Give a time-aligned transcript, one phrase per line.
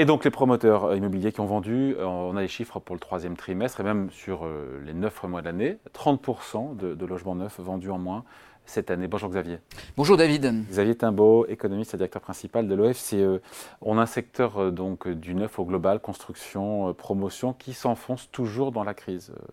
[0.00, 3.36] Et donc les promoteurs immobiliers qui ont vendu, on a les chiffres pour le troisième
[3.36, 4.48] trimestre et même sur
[4.82, 8.24] les neuf mois de l'année, 30% de, de logements neufs vendus en moins
[8.64, 9.08] cette année.
[9.08, 9.58] Bonjour Xavier.
[9.98, 10.64] Bonjour David.
[10.70, 13.42] Xavier Timbaud, économiste et directeur principal de l'OFCE.
[13.82, 18.30] On a un secteur euh, donc du neuf au global, construction, euh, promotion, qui s'enfonce
[18.32, 19.34] toujours dans la crise.
[19.36, 19.44] Euh,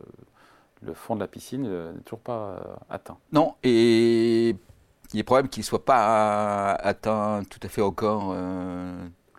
[0.81, 3.17] le fond de la piscine n'est toujours pas atteint.
[3.33, 4.55] Non, et
[5.13, 8.33] il est probable qu'il ne soit pas atteint tout à fait encore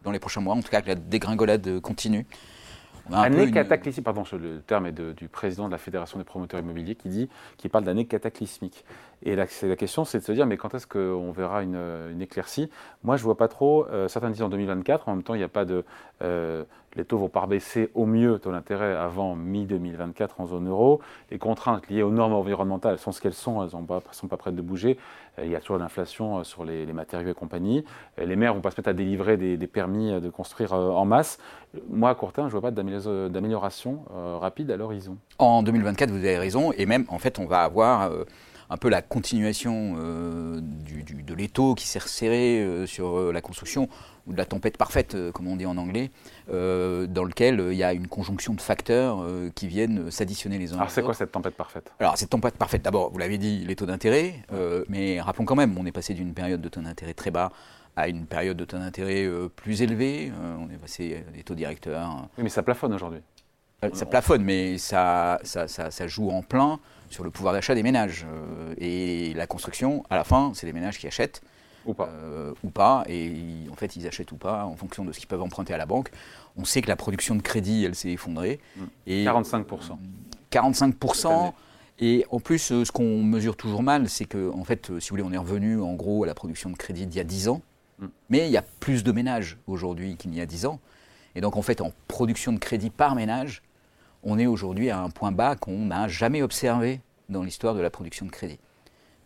[0.08, 2.26] dans les prochains mois, en tout cas que la dégringolade continue.
[3.12, 7.08] Année cataclysmique, pardon, le terme est du président de la Fédération des promoteurs immobiliers qui
[7.08, 8.84] dit, qui parle d'année cataclysmique.
[9.22, 11.80] Et la, la question, c'est de se dire, mais quand est-ce qu'on verra une,
[12.12, 12.70] une, éclaircie?
[13.02, 13.86] Moi, je ne vois pas trop.
[13.86, 15.08] Euh, certains disent en 2024.
[15.08, 15.84] En même temps, il n'y a pas de.
[16.22, 16.64] Euh,
[16.96, 21.00] les taux vont pas baisser au mieux taux d'intérêt avant mi-2024 en zone euro.
[21.30, 23.60] Les contraintes liées aux normes environnementales sont ce qu'elles sont.
[23.60, 24.98] Elles ne sont pas prêtes de bouger.
[25.38, 27.84] Euh, il y a toujours l'inflation sur les, matériaux et compagnie.
[28.16, 31.38] les maires vont pas se mettre à délivrer des, des permis de construire en masse.
[31.90, 32.74] Moi, à court terme, je ne vois pas
[33.06, 34.04] d'amélioration
[34.40, 35.16] rapide à l'horizon.
[35.38, 36.72] En 2024, vous avez raison.
[36.72, 38.10] Et même, en fait, on va avoir
[38.70, 43.40] un peu la continuation euh, du, de l'étau qui s'est resserré euh, sur euh, la
[43.40, 43.88] construction,
[44.26, 46.10] ou de la tempête parfaite, comme on dit en anglais,
[46.48, 50.90] dans lequel il y a une conjonction de facteurs qui viennent s'additionner les uns Alors
[50.90, 51.90] c'est quoi cette tempête parfaite?
[51.98, 54.34] Alors cette tempête parfaite, d'abord, vous l'avez dit, les taux d'intérêt,
[54.90, 57.52] mais rappelons quand même, on est passé d'une période de taux d'intérêt très bas
[57.98, 62.28] à une période de taux d'intérêt plus élevée, on est passé des taux directeurs.
[62.36, 63.20] Oui, mais ça plafonne aujourd'hui.
[63.92, 66.78] ça plafonne, mais ça, ça, ça, ça joue en plein
[67.10, 68.26] sur le pouvoir d'achat des ménages.
[68.28, 71.42] Euh, et la construction, à la fin, c'est les ménages qui achètent.
[71.86, 72.08] Ou pas.
[72.08, 73.04] Euh, ou pas.
[73.08, 75.78] Et en fait, ils achètent ou pas en fonction de ce qu'ils peuvent emprunter à
[75.78, 76.10] la banque.
[76.56, 78.60] On sait que la production de crédit, elle s'est effondrée.
[78.76, 78.82] Mmh.
[79.06, 79.96] Et 45%.
[80.52, 81.52] 45%.
[82.00, 85.16] Et en plus, euh, ce qu'on mesure toujours mal, c'est que, en fait, si vous
[85.16, 87.48] voulez, on est revenu en gros à la production de crédit d'il y a 10
[87.48, 87.62] ans.
[88.28, 90.80] Mais il y a plus de ménages aujourd'hui qu'il y a 10 ans.
[91.34, 93.62] Et donc, en fait, en production de crédit par ménage,
[94.22, 97.90] on est aujourd'hui à un point bas qu'on n'a jamais observé dans l'histoire de la
[97.90, 98.58] production de crédit.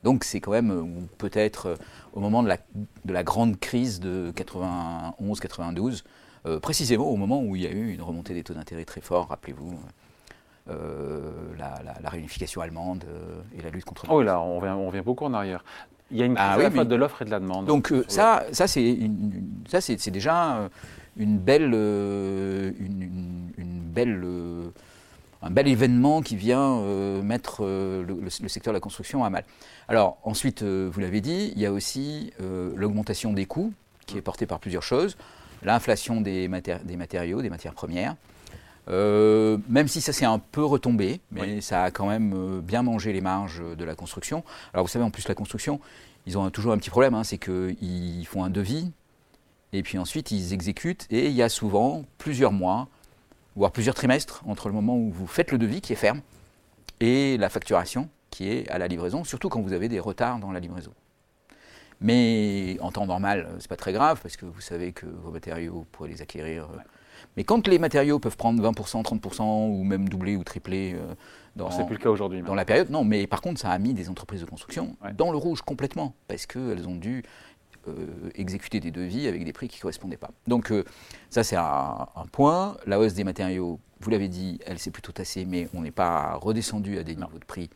[0.03, 1.77] Donc c'est quand même peut-être euh,
[2.13, 2.59] au moment de la,
[3.05, 6.03] de la, grande crise de 91-92,
[6.47, 9.01] euh, précisément au moment où il y a eu une remontée des taux d'intérêt très
[9.01, 9.79] fort, rappelez-vous.
[10.67, 13.05] La, réunification allemande
[13.57, 14.07] et la lutte contre.
[14.09, 15.65] Oh oui, là, on revient beaucoup en arrière.
[16.11, 17.67] Il y a une ah crise de l'offre et de la demande.
[17.67, 18.99] Donc ça, ça c'est
[19.69, 20.69] ça c'est déjà
[21.17, 24.23] une belle, une, une belle
[25.43, 29.45] un bel événement qui vient euh, mettre euh, le, secteur de la construction à mal.
[29.89, 32.33] Alors ensuite, euh, vous l'avez dit, il y a aussi
[32.77, 33.73] l'augmentation des coûts
[34.07, 35.17] qui est portée par plusieurs choses,
[35.63, 36.49] l'inflation des,
[36.85, 38.17] des, matériaux, des matières premières.
[38.89, 43.21] Même si ça s'est un peu retombé, mais ça a quand même bien mangé les
[43.21, 44.45] marges de la construction.
[44.75, 45.81] Alors vous savez, en plus la construction,
[46.27, 48.91] ils ont toujours un petit problème, hein, c'est qu'ils font un devis,
[49.73, 52.89] et puis ensuite ils exécutent, et il y a souvent plusieurs mois
[53.55, 56.23] voire plusieurs trimestres entre le moment où vous faites le devis qui est ferme
[57.01, 60.53] et la facturation qui est à la livraison, surtout quand vous avez des retards dans
[60.53, 60.93] la livraison.
[62.01, 65.75] Mais en temps normal, c'est pas très grave parce que vous savez que vos matériaux,
[65.75, 66.69] vous pourrez les acquérir.
[67.37, 71.15] Mais quand les matériaux peuvent prendre 20%, 30% ou même doubler ou tripler euh,
[71.57, 72.43] dans, c'est plus le cas aujourd'hui.
[72.43, 73.05] Dans la période, non.
[73.05, 76.47] Mais par contre, ça a mis des entreprises de construction dans le rouge complètement parce
[76.47, 77.23] qu'elles ont dû
[77.89, 80.31] euh, exécuter des devis avec des prix qui ne correspondaient pas.
[80.47, 80.85] Donc euh,
[81.31, 82.77] ça c'est un, point.
[82.87, 86.35] La hausse des matériaux, vous l'avez dit, elle s'est plutôt tassée, mais on n'est pas
[86.35, 87.71] redescendu à des niveaux de prix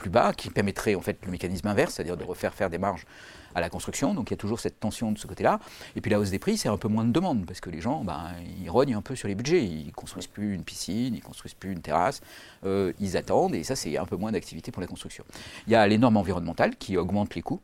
[0.00, 3.06] plus bas, qui permettrait en fait le mécanisme inverse, c'est-à-dire de refaire faire des marges
[3.54, 4.14] à la construction.
[4.14, 5.60] Donc il y a toujours cette tension de ce côté-là.
[5.96, 7.80] Et puis la hausse des prix, c'est un peu moins de demande, parce que les
[7.80, 9.64] gens, ben, ils rognent un peu sur les budgets.
[9.64, 12.20] Ils ne construisent plus une piscine, ils ne construisent plus une terrasse.
[12.64, 15.24] Euh, ils attendent, et ça, c'est un peu moins d'activité pour la construction.
[15.66, 17.60] Il y a les normes environnementales qui augmentent les coûts.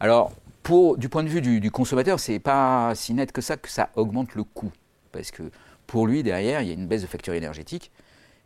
[0.00, 0.32] Alors,
[0.96, 4.34] du point de vue du, consommateur, c'est pas si net que ça que ça augmente
[4.34, 4.72] le coût.
[5.12, 5.44] Parce que
[5.86, 7.92] pour lui, derrière, il y a une baisse de facture énergétique.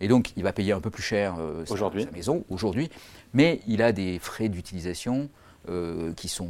[0.00, 2.90] Et donc, il va payer un peu plus cher euh, sa, maison aujourd'hui.
[3.32, 5.28] Mais il a des frais d'utilisation
[5.68, 6.48] euh, qui, sont,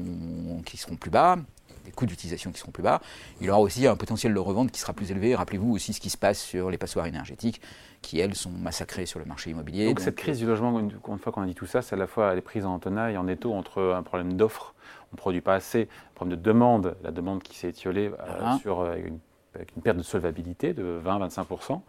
[0.65, 1.37] qui seront plus bas,
[1.85, 3.01] des coûts d'utilisation qui seront plus bas.
[3.41, 5.35] Il aura aussi un potentiel de revente qui sera plus élevé.
[5.35, 7.61] Rappelez-vous aussi ce qui se passe sur les passoires énergétiques,
[8.03, 9.87] qui, elles, sont massacrées sur le marché immobilier.
[9.87, 12.07] Donc, cette crise du logement, une, fois qu'on a dit tout ça, c'est à la
[12.07, 14.75] fois les prises en tenaille, en étau entre un problème d'offre
[15.13, 15.83] on ne produit pas assez.
[15.83, 19.19] Un problème de demande, la demande qui s'est étiolée euh, sur, une,
[19.55, 21.81] avec une perte de solvabilité de 20-25%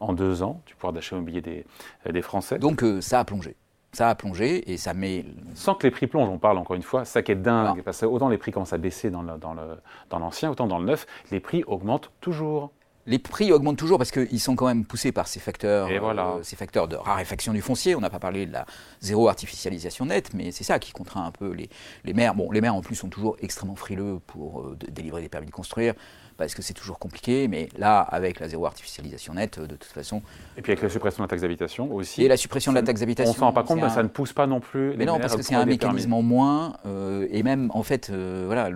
[0.00, 1.66] en deux ans du pouvoir d'achat immobilier des,
[2.06, 2.58] euh, des Français.
[2.58, 3.56] Donc ça a plongé
[3.92, 5.24] ça a plongé et ça met.
[5.54, 8.00] Sans que les prix plongent, on parle encore une fois, ça qui est dingue, parce
[8.00, 11.40] que autant les prix commencent à baisser dans l'ancien, dans autant dans le neuf, les
[11.40, 12.70] prix augmentent toujours
[13.06, 16.54] les prix augmentent toujours parce qu'ils sont quand même poussés par ces facteurs, euh, ces
[16.54, 17.96] facteurs de raréfaction du foncier.
[17.96, 18.66] On n'a pas parlé de la
[19.00, 21.70] zéro artificialisation nette, mais c'est ça qui contraint un peu les,
[22.04, 22.34] les maires.
[22.34, 25.52] Bon, les maires en plus sont toujours extrêmement frileux pour euh, délivrer des permis de
[25.52, 25.94] construire
[26.40, 30.22] parce que c'est toujours compliqué, mais là, avec la zéro artificialisation nette, de toute façon.
[30.56, 32.22] Et puis avec la suppression de la taxe d'habitation aussi.
[32.22, 33.30] Et la suppression de la taxe d'habitation.
[33.30, 34.94] On ne s'en rend pas compte, mais ça ne pousse pas non plus.
[34.96, 38.44] Mais non, parce que c'est un mécanisme en moins, euh, et même, en fait, euh,
[38.46, 38.70] voilà,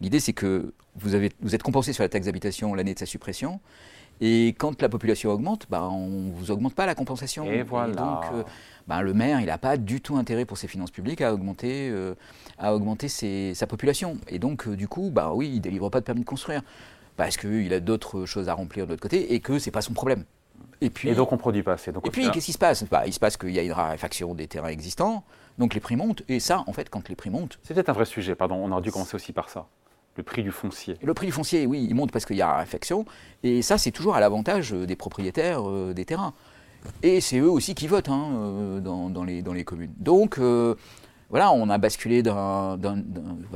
[0.00, 3.06] l'idée c'est que vous, avez, vous êtes compensé sur la taxe d'habitation l'année de sa
[3.06, 3.60] suppression,
[4.22, 7.44] et quand la population augmente, bah, on ne vous augmente pas la compensation.
[7.44, 7.94] Et voilà.
[7.94, 8.42] donc, euh,
[8.88, 11.92] bah, le maire, il n'a pas du tout intérêt pour ses finances publiques à augmenter,
[12.58, 14.16] à augmenter sa population.
[14.28, 16.62] Et donc, du coup, bah, oui, il ne délivre pas de permis de construire
[17.20, 19.82] parce qu'il a d'autres choses à remplir de l'autre côté et que ce n'est pas
[19.82, 20.24] son problème.
[20.80, 21.92] Et, puis, et donc on ne produit pas assez.
[21.92, 22.82] Donc et puis qu'est-ce qui se passe?
[22.84, 25.22] Bah, Il se passe qu'il y a une raréfaction des terrains existants,
[25.58, 27.58] donc les prix montent, et ça, en fait, quand les prix montent...
[27.62, 29.66] C'est peut-être un vrai sujet, pardon, on aurait dû commencer aussi par ça.
[30.16, 30.96] Le prix du foncier.
[31.02, 33.04] le prix du foncier, oui, il monte parce qu'il y a raréfaction,
[33.42, 36.32] et ça, c'est toujours à l'avantage des propriétaires euh, des terrains.
[37.02, 39.92] Et c'est eux aussi qui votent hein, euh, dans, les, dans les communes.
[39.98, 40.74] Donc, euh,
[41.28, 42.78] voilà, on a basculé d'un...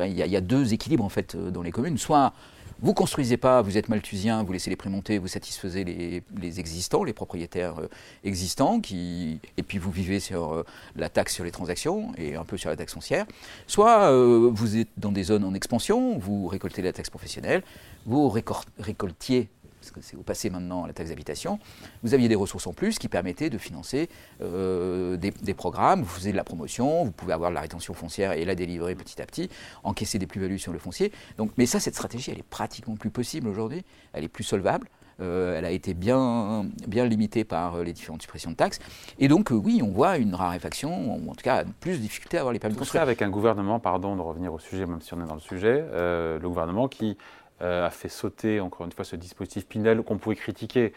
[0.01, 1.97] Il y, y, a deux équilibres, en fait, dans les communes.
[1.97, 2.35] Soit
[2.81, 7.05] vous construisez pas, vous êtes malthusien, vous laissez les prix monter, vous satisfaisez les, existants,
[7.05, 7.89] les propriétaires euh,
[8.25, 10.65] existants, qui, et puis vous vivez sur euh,
[10.97, 13.27] la taxe sur les transactions et un peu sur la taxe foncière.
[13.67, 17.63] Soit euh, vous êtes dans des zones en expansion, vous récoltez la taxe professionnelle,
[18.07, 19.49] vous récoltiez
[19.85, 21.59] parce que c'est au passé maintenant la taxe d'habitation,
[22.03, 24.09] vous aviez des ressources en plus qui permettaient de financer
[24.41, 28.33] euh, des, programmes, vous faisiez de la promotion, vous pouvez avoir de la rétention foncière
[28.33, 29.51] et la délivrer petit à petit,
[29.83, 31.13] encaisser des plus-values sur le foncier.
[31.37, 34.89] Donc, mais ça, cette stratégie, elle est pratiquement plus possible aujourd'hui, elle est plus solvable.
[35.21, 38.81] Euh, elle a été bien, bien limitée par euh, les différentes suppressions de taxes.
[39.21, 42.41] Et donc, oui, on voit une raréfaction, ou en tout cas plus de difficultés à
[42.41, 43.03] avoir les permis de construire.
[43.03, 45.85] avec un gouvernement, pardon de revenir au sujet, même si on est dans le sujet,
[45.93, 47.17] le gouvernement qui
[47.61, 50.93] a fait sauter, encore une fois, ce dispositif Pinel qu'on pouvait critiquer,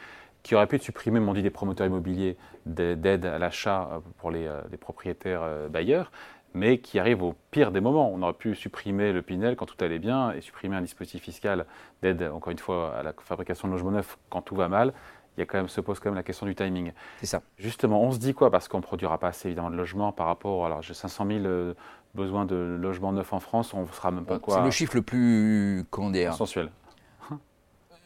[0.47, 4.47] qui aurait pu supprimer, m'ont dit des promoteurs immobiliers d'aide à l'achat euh, pour les,
[4.47, 6.09] euh, propriétaires bailleurs,
[6.53, 8.09] mais qui arrive au pire des moments.
[8.13, 11.65] On aurait pu supprimer le Pinel quand tout allait bien et supprimer un dispositif fiscal
[12.01, 14.93] d'aide, encore une fois, à la fabrication de logements neufs quand tout va mal.
[15.35, 16.93] Il y a quand même, se pose quand même la question du timing.
[17.19, 17.41] C'est ça.
[17.59, 18.49] Justement, on se dit quoi?
[18.49, 20.65] Parce qu'on ne produira pas assez évidemment de logements par rapport.
[20.65, 21.73] Alors, j'ai 500 000
[22.15, 24.55] besoin de logements neufs en France, on ne sera même pas quoi.
[24.55, 26.69] C'est le chiffre le plus, comment dire Sensuel.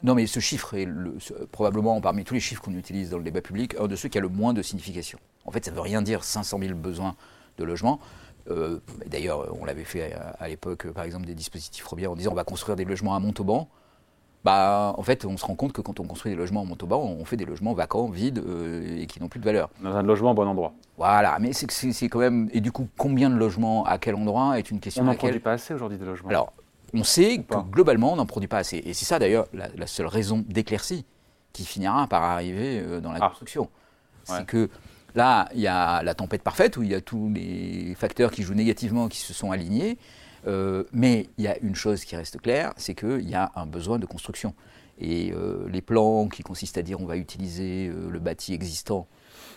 [0.03, 0.87] Non, mais ce chiffre est
[1.51, 4.17] probablement parmi tous les chiffres qu'on utilise dans le débat public, un de ceux qui
[4.17, 5.19] a le moins de signification.
[5.45, 7.15] En fait, ça ne veut rien dire 500 000 besoins
[7.57, 7.99] de logements.
[8.49, 12.35] Euh, d'ailleurs, on l'avait fait à, l'époque, par exemple, des dispositifs Robien en disant on
[12.35, 13.69] va construire des logements à Montauban
[14.43, 16.99] bah, en fait, on se rend compte que quand on construit des logements en Montauban,
[16.99, 19.69] on fait des logements vacants, vides euh, et qui n'ont plus de valeur.
[19.81, 20.73] Dans un logement au bon endroit.
[20.97, 22.49] Voilà, mais c'est quand même.
[22.51, 25.03] Et du coup, combien de logements à quel endroit est une question.
[25.03, 26.29] On n'en produit pas assez aujourd'hui de logements.
[26.29, 26.53] Alors,
[26.93, 28.77] on sait que globalement, on n'en produit pas assez.
[28.77, 31.05] Et c'est ça d'ailleurs la, seule raison d'éclaircie
[31.53, 33.29] qui finira par arriver euh, dans la ah.
[33.29, 33.69] construction.
[34.23, 34.69] C'est que
[35.13, 38.43] là, il y a la tempête parfaite où il y a tous les facteurs qui
[38.43, 39.97] jouent négativement qui se sont alignés.
[40.47, 43.65] Euh, mais il y a une chose qui reste claire, c'est qu'il y a un
[43.65, 44.53] besoin de construction.
[44.99, 49.07] Et euh, les plans qui consistent à dire on va utiliser euh, le bâti existant,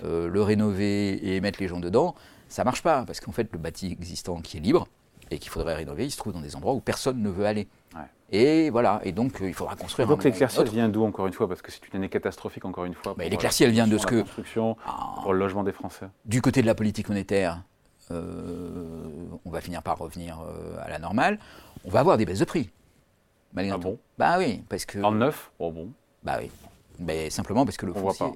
[0.03, 2.15] le rénover et mettre les gens dedans,
[2.49, 3.05] ça ne marche pas.
[3.05, 4.87] Parce qu'en fait, le bâti existant qui est libre
[5.31, 7.69] et qu'il faudrait rénover, il se trouve dans des endroits où personne ne veut aller.
[8.31, 10.09] Et voilà, et donc il faudra construire.
[10.09, 11.47] donc l'éclaircie, elle vient d'où encore une fois?
[11.47, 13.15] Parce que c'est une année catastrophique encore une fois.
[13.19, 14.21] l'éclaircie, elle vient de ce que.
[14.23, 15.15] Construction, ah.
[15.23, 16.07] pour le logement des Français.
[16.25, 17.63] Du côté de la politique monétaire,
[18.11, 21.39] on va finir par revenir euh, à la normale,
[21.85, 22.71] on va avoir des baisses de prix.
[23.53, 23.99] Malgré ah bon?
[24.19, 24.99] Bah oui, parce que.
[24.99, 25.91] En neuf Oh bon.
[26.23, 26.51] Bah oui.
[26.99, 28.27] Mais simplement parce que le foncier.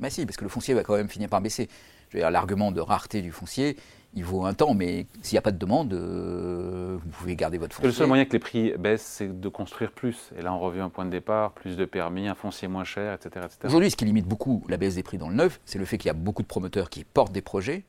[0.00, 1.68] Bah si, parce que le foncier va quand même finir par baisser.
[2.08, 3.76] Je veux dire, l'argument de rareté du foncier,
[4.14, 7.56] il vaut un temps, mais s'il n'y a pas de demande, euh, vous pouvez garder
[7.56, 7.88] votre foncier.
[7.88, 10.30] Le seul moyen que les prix baissent, c'est de construire plus.
[10.36, 13.14] Et là, on revient au point de départ, plus de permis, un foncier moins cher,
[13.14, 13.46] etc.
[13.46, 13.58] etc.
[13.64, 15.96] Aujourd'hui, ce qui limite beaucoup la baisse des prix dans le neuf, c'est le fait
[15.96, 17.84] qu'il y a beaucoup de promoteurs qui portent des projets,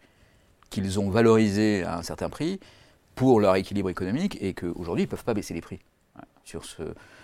[0.74, 2.60] qu'ils ont valorisé à un certain prix
[3.16, 5.80] pour leur équilibre économique et qu'aujourd'hui, ils ne peuvent pas baisser les prix
[6.44, 6.82] sur, ce,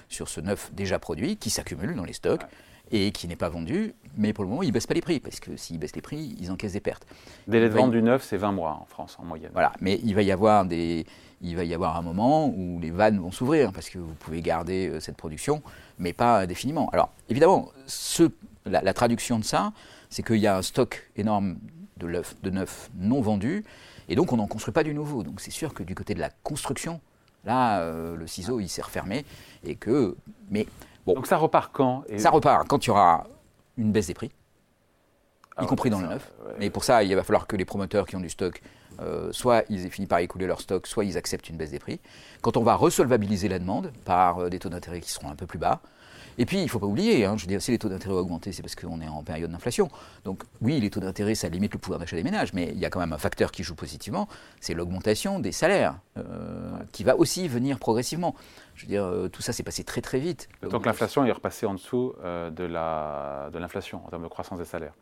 [0.08, 2.44] sur ce neuf déjà produit qui s'accumule dans les stocks.
[2.92, 5.20] et qui n'est pas vendu, mais pour le moment, ils ne baissent pas les prix,
[5.20, 7.06] parce que s'ils baissent les prix, ils encaissent des pertes.
[7.48, 9.52] Délai de vente du neuf, c'est 20 mois en France, en moyenne.
[9.54, 11.06] Voilà, mais il va y avoir, des,
[11.42, 14.42] il va y avoir un moment où les vannes vont s'ouvrir, parce que vous pouvez
[14.42, 15.62] garder euh, cette production,
[16.00, 16.90] mais pas indéfiniment.
[16.92, 18.24] Alors, évidemment, ce,
[18.66, 19.72] la, la traduction de ça,
[20.10, 21.58] c'est qu'il y a un stock énorme
[21.98, 23.64] de, de neuf non vendu,
[24.08, 25.24] et donc on n'en construit pas du nouveau.
[25.24, 27.00] Donc c'est sûr que du côté de la construction,
[27.46, 29.26] là, euh, le ciseau, il s'est refermé,
[29.64, 30.16] et que...
[30.50, 30.66] Mais
[31.06, 31.14] bon...
[31.14, 33.28] Donc ça repart quand Ça repart quand il y aura
[33.78, 34.32] une baisse des prix, y
[35.64, 36.32] ah compris dans le neuf.
[36.58, 38.62] Mais pour ça, il va falloir que les promoteurs qui ont du stock,
[39.02, 41.80] euh, soit ils aient fini par écouler leur stock, soit ils acceptent une baisse des
[41.80, 42.00] prix.
[42.42, 45.46] Quand on va resolvabiliser la demande par euh, des taux d'intérêt qui seront un peu
[45.46, 45.82] plus bas,
[46.40, 48.16] Et puis, il ne faut pas oublier, hein, je veux dire, si les taux d'intérêt
[48.16, 49.90] ont augmenté, c'est parce qu'on est en période d'inflation.
[50.24, 52.86] Donc, oui, les taux d'intérêt, ça limite le pouvoir d'achat des ménages, mais il y
[52.86, 54.30] a quand même un facteur qui joue positivement,
[54.62, 58.36] c'est l'augmentation des salaires, euh, qui va aussi venir progressivement.
[58.76, 60.48] Je veux dire, euh, tout ça s'est passé très très vite.
[60.62, 64.94] Donc l'inflation est repassée en dessous euh, de l'inflation en termes de croissance des salaires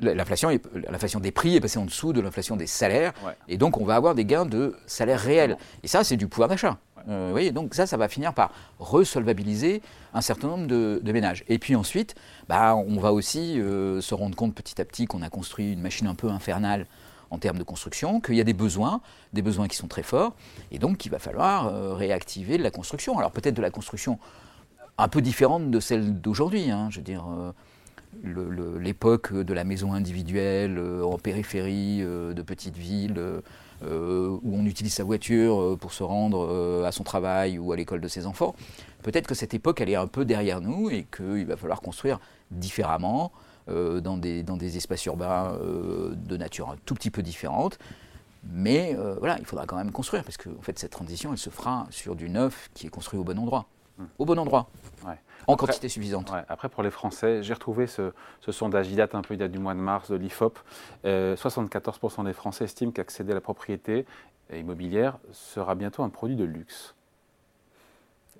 [0.00, 3.12] l'inflation des prix est passée en dessous de l'inflation des salaires,
[3.48, 5.56] et donc on va avoir des gains de salaire réels.
[5.82, 6.78] Et ça, c'est du pouvoir d'achat.
[7.08, 9.82] Euh, voyez, donc ça, ça va finir par resolvabiliser
[10.14, 11.44] un certain nombre de, ménages.
[11.48, 12.14] Et puis ensuite,
[12.48, 15.80] bah, on va aussi euh, se rendre compte petit à petit qu'on a construit une
[15.80, 16.86] machine un peu infernale
[17.30, 19.00] en termes de construction, qu'il y a des besoins,
[19.32, 20.34] des besoins qui sont très forts,
[20.72, 23.18] et donc qu'il va falloir euh, réactiver de la construction.
[23.18, 24.18] Alors peut-être de la construction
[24.98, 26.70] un peu différente de celle d'aujourd'hui.
[26.70, 27.24] Hein, je veux dire,
[28.22, 33.18] l'époque de la maison individuelle euh, en périphérie euh, de petites villes
[33.82, 38.00] euh, où on utilise sa voiture pour se rendre à son travail ou à l'école
[38.00, 38.54] de ses enfants.
[39.02, 42.20] Peut-être que cette époque, elle est un peu derrière nous et qu'il va falloir construire
[42.50, 43.32] différemment
[43.68, 45.58] dans, des, dans des espaces urbains
[46.12, 47.78] de nature un tout petit peu différente.
[48.52, 51.86] Mais voilà, il faudra quand même construire parce que fait, cette transition, elle se fera
[51.88, 53.66] sur du neuf qui est construit au bon endroit.
[54.00, 54.04] Mmh.
[54.18, 54.68] Au bon endroit
[55.46, 56.32] en quantité suffisante.
[56.48, 58.12] après, pour les Français, j'ai retrouvé ce,
[58.48, 60.58] sondage, il date un peu, il date du mois de mars de l'IFOP.
[61.04, 64.06] 74% euh, des Français estiment qu'accéder à la propriété
[64.52, 66.94] immobilière sera bientôt un produit de luxe.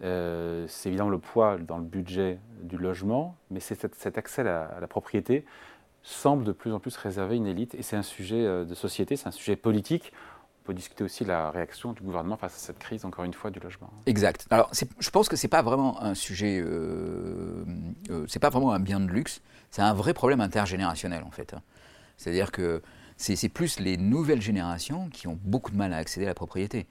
[0.02, 4.80] Euh, c'est évidemment le poids dans le budget du logement, mais cet, cet accès à
[4.80, 5.44] la, propriété
[6.02, 8.74] semble de plus en plus réservé à une élite, et c'est un sujet euh, de
[8.74, 10.12] société, c'est un sujet politique
[10.70, 13.58] peut discuter aussi la réaction du gouvernement face à cette crise, encore une fois, du
[13.58, 13.90] logement.
[14.06, 14.46] Exact.
[14.50, 17.64] Alors, je pense que ce n'est pas vraiment un sujet, euh,
[18.10, 19.40] euh, c'est pas vraiment un bien de luxe,
[19.72, 21.54] c'est un vrai problème intergénérationnel, en fait.
[21.54, 21.62] Hein.
[22.18, 22.82] C'est-à-dire que
[23.16, 26.86] c'est plus les nouvelles générations qui ont beaucoup de mal à accéder à la propriété.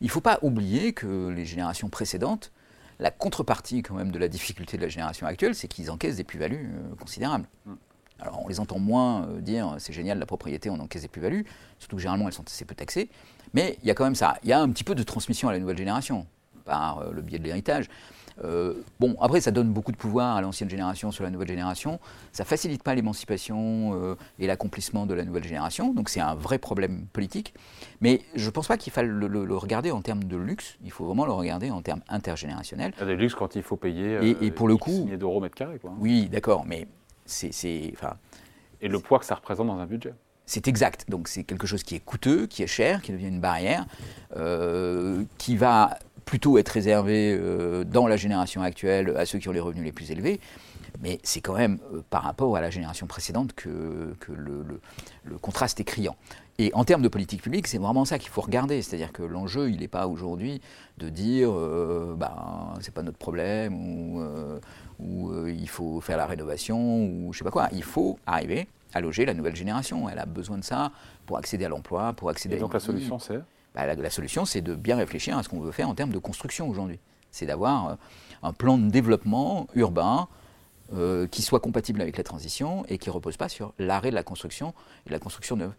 [0.00, 2.50] Il ne faut pas oublier que les générations précédentes,
[2.98, 6.24] la contrepartie quand même de la difficulté de la génération actuelle, c'est qu'ils encaissent des
[6.24, 7.46] plus-values euh, considérables.
[7.64, 7.74] Mm.
[8.20, 11.44] Alors on les entend moins euh, dire c'est génial la propriété, on encaisse des plus-values,
[11.78, 13.08] surtout que généralement elles sont assez peu taxées.
[13.54, 14.36] Mais il y a quand même ça.
[14.42, 16.26] Il y a un petit peu de transmission à la nouvelle génération
[16.64, 17.88] par euh, le biais de l'héritage.
[18.42, 22.00] Euh, bon, après, ça donne beaucoup de pouvoir à l'ancienne génération sur la nouvelle génération.
[22.32, 25.92] Ça facilite pas l'émancipation et l'accomplissement de la nouvelle génération.
[25.92, 27.52] Donc, c'est un vrai problème politique.
[28.00, 30.78] Mais je ne pense pas qu'il faille le, regarder en termes de luxe.
[30.82, 32.92] Il faut vraiment le regarder en termes intergénérationnels.
[32.96, 34.18] Il y a des luxes quand il faut payer.
[34.22, 35.06] et, et pour le coup.
[35.18, 35.92] d'euros mètre carré, quoi.
[35.98, 36.64] Oui, d'accord.
[36.66, 36.88] Mais
[37.30, 37.94] c'est,
[38.82, 40.14] et le poids que ça représente dans un budget.
[40.46, 41.04] C'est exact.
[41.08, 43.86] Donc c'est quelque chose qui est coûteux, qui est cher, qui devient une barrière,
[44.36, 49.52] euh, qui va plutôt être réservé euh, dans la génération actuelle à ceux qui ont
[49.52, 50.40] les revenus les plus élevés.
[51.02, 54.64] Mais c'est quand même euh, par rapport à la génération précédente que, que le,
[55.24, 56.16] le, contraste est criant.
[56.58, 58.82] Et en termes de politique publique, c'est vraiment ça qu'il faut regarder.
[58.82, 60.60] C'est-à-dire que l'enjeu, il n'est pas aujourd'hui
[60.98, 61.50] de dire
[62.16, 64.20] ben, c'est pas notre problème ou,
[64.98, 67.68] ou il faut faire la rénovation, ou je sais pas quoi.
[67.72, 70.08] Il faut arriver à loger la nouvelle génération.
[70.08, 70.90] Elle a besoin de ça
[71.26, 73.40] pour accéder à l'emploi, pour accéder Et donc la solution, c'est
[73.74, 76.18] bah, la, solution, c'est de bien réfléchir à ce qu'on veut faire en termes de
[76.18, 76.98] construction aujourd'hui.
[77.30, 77.94] C'est d'avoir euh,
[78.42, 80.26] un plan de développement urbain
[80.94, 84.16] euh, qui soit compatible avec la transition et qui ne repose pas sur l'arrêt de
[84.16, 84.74] la construction
[85.06, 85.72] et de la construction neuve.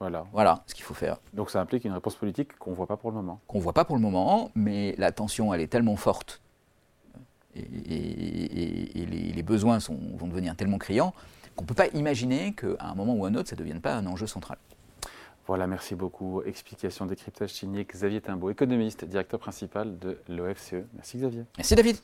[0.00, 0.26] Voilà.
[0.32, 1.18] Voilà ce qu'il faut faire.
[1.32, 3.40] Donc ça implique une réponse politique qu'on ne voit pas pour le moment.
[3.46, 6.40] Qu'on ne voit pas pour le moment, mais la tension, elle est tellement forte
[7.90, 11.14] et, les, besoins vont devenir tellement criants
[11.56, 13.80] qu'on ne peut pas imaginer qu'à un moment ou à un autre, ça ne devienne
[13.80, 14.58] pas un enjeu central.
[15.46, 16.42] Voilà, merci beaucoup.
[16.42, 20.84] Explication, décryptage signé Xavier Timbaud, économiste, directeur principal de l'OFCE.
[20.94, 21.44] Merci Xavier.
[21.56, 21.96] Merci David.